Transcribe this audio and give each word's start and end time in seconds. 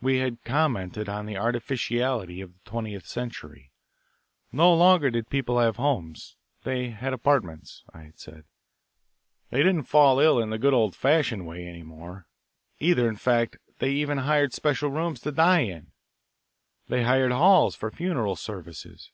We 0.00 0.20
had 0.20 0.42
commented 0.42 1.06
on 1.06 1.26
the 1.26 1.36
artificiality 1.36 2.40
of 2.40 2.54
the 2.54 2.58
twentieth 2.70 3.04
century. 3.06 3.72
No 4.50 4.72
longer 4.74 5.10
did 5.10 5.28
people 5.28 5.58
have 5.58 5.76
homes; 5.76 6.36
they 6.62 6.88
had 6.88 7.12
apartments, 7.12 7.84
I 7.92 8.04
had 8.04 8.18
said. 8.18 8.44
They 9.50 9.58
didn't 9.58 9.82
fall 9.82 10.18
ill 10.18 10.40
in 10.40 10.48
the 10.48 10.56
good 10.56 10.72
old 10.72 10.96
fashioned 10.96 11.46
way 11.46 11.66
any 11.66 11.82
more, 11.82 12.26
either 12.78 13.06
in 13.06 13.16
fact, 13.16 13.58
they 13.78 13.90
even 13.90 14.16
hired 14.16 14.54
special 14.54 14.88
rooms 14.88 15.20
to 15.20 15.30
die 15.30 15.60
in. 15.64 15.92
They 16.88 17.02
hired 17.02 17.32
halls 17.32 17.76
for 17.76 17.90
funeral 17.90 18.36
services. 18.36 19.10